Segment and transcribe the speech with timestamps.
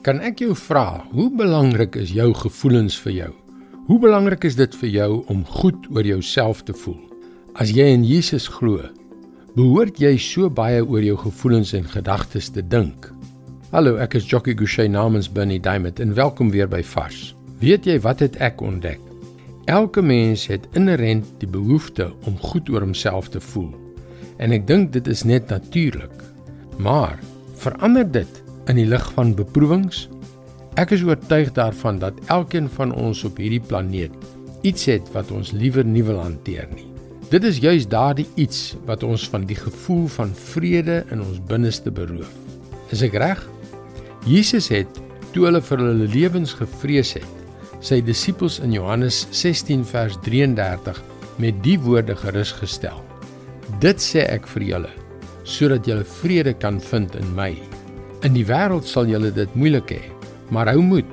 [0.00, 3.32] Kan ek jou vra, hoe belangrik is jou gevoelens vir jou?
[3.84, 6.96] Hoe belangrik is dit vir jou om goed oor jouself te voel?
[7.60, 8.80] As jy in Jesus glo,
[9.58, 13.10] behoort jy so baie oor jou gevoelens en gedagtes te dink.
[13.74, 17.34] Hallo, ek is Jockey Gouchee namens Bernie Diamond en welkom weer by Vars.
[17.60, 19.04] Weet jy wat het ek ontdek?
[19.68, 23.74] Elke mens het inherënt die behoefte om goed oor homself te voel.
[24.40, 26.24] En ek dink dit is net natuurlik.
[26.80, 27.20] Maar
[27.60, 30.04] verander dit in die lig van beproewings.
[30.78, 34.14] Ek is oortuig daarvan dat elkeen van ons op hierdie planeet
[34.66, 36.86] iets het wat ons liewer nie wil hanteer nie.
[37.30, 41.90] Dit is juis daardie iets wat ons van die gevoel van vrede in ons binneste
[41.94, 42.30] beroof.
[42.94, 43.42] Is ek reg?
[44.28, 45.00] Jesus het
[45.32, 47.28] toe hulle vir hulle lewens gevrees het,
[47.80, 50.98] sy disippels in Johannes 16 vers 33
[51.40, 52.98] met die woorde gerus gestel.
[53.80, 54.94] Dit sê ek vir julle
[55.50, 57.54] sodat julle vrede kan vind in my.
[58.20, 60.02] In die wêreld sal julle dit moeilik hê,
[60.52, 61.08] maar hou moed.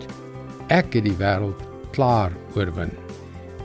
[0.67, 1.61] Ek het die wêreld
[1.95, 2.91] klaar oorwin.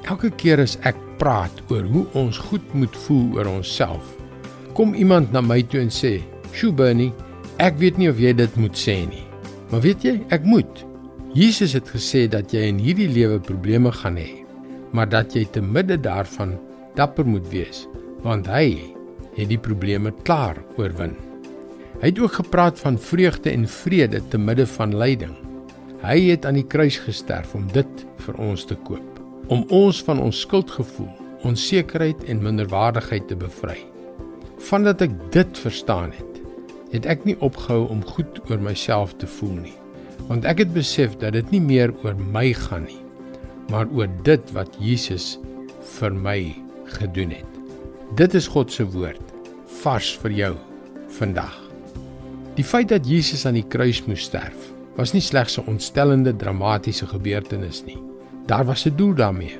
[0.06, 4.12] Elke keer as ek praat oor hoe ons goed moet voel oor onsself,
[4.78, 6.20] kom iemand na my toe en sê:
[6.54, 7.10] "Sjoe Bernie,
[7.58, 9.26] ek weet nie of jy dit moet sê nie."
[9.70, 10.84] Maar weet jy, ek moet.
[11.34, 14.44] Jesus het gesê dat jy in hierdie lewe probleme gaan hê,
[14.92, 16.58] maar dat jy te midde daarvan
[16.94, 17.88] dapper moet wees,
[18.22, 18.94] want hy
[19.34, 21.16] het die probleme klaar oorwin.
[22.02, 25.36] Hy het ook gepraat van vreugde en vrede te midde van lyding.
[26.02, 30.18] Hy het aan die kruis gesterf om dit vir ons te koop, om ons van
[30.18, 31.12] ons skuldgevoel,
[31.46, 33.78] onsekerheid en minderwaardigheid te bevry.
[34.58, 36.42] Vandat ek dit verstaan het,
[36.90, 39.78] het ek nie opgehou om goed oor myself te voel nie,
[40.26, 42.98] want ek het besef dat dit nie meer oor my gaan nie,
[43.70, 45.36] maar oor dit wat Jesus
[46.00, 46.40] vir my
[46.98, 47.58] gedoen het.
[48.18, 49.22] Dit is God se woord
[49.82, 50.56] vars vir jou
[51.14, 51.71] vandag.
[52.52, 57.06] Die feit dat Jesus aan die kruis moes sterf, was nie slegs 'n ontstellende dramatiese
[57.06, 57.96] gebeurtenis nie.
[58.46, 59.56] Daar was 'n doel daarmee.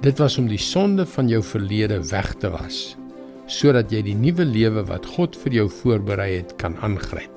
[0.00, 2.96] Dit was om die sonde van jou verlede weg te was,
[3.46, 7.30] sodat jy die nuwe lewe wat God vir jou voorberei het, kan aangryp.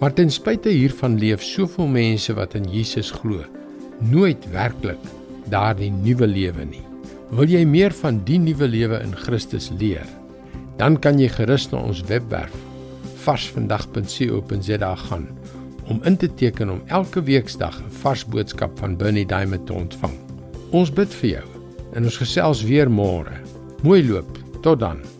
[0.00, 3.44] Maar ten spyte hiervan leef soveel mense wat in Jesus glo,
[3.98, 5.02] nooit werklik
[5.48, 6.84] daardie nuwe lewe nie.
[7.30, 10.06] Wil jy meer van die nuwe lewe in Christus leer?
[10.76, 12.73] Dan kan jy gerus na ons webwerf
[13.24, 15.28] varsvandag.co.za gaan
[15.84, 20.14] om in te teken om elke weeksdag 'n vars boodskap van Bernie Diamond te ontvang.
[20.70, 21.44] Ons bid vir jou
[21.94, 23.36] en ons gesels weer môre.
[23.82, 24.38] Mooi loop.
[24.62, 25.13] Tot dan.